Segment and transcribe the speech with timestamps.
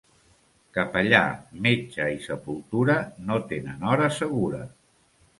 [0.75, 1.17] Capellà,
[1.65, 2.95] metge i sepultura
[3.27, 4.63] no tenen hora segura.